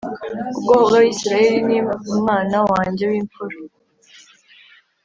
[0.57, 1.77] ubwoko bw’Abisiraheli ni
[2.13, 3.57] umwana wanjye w’imfura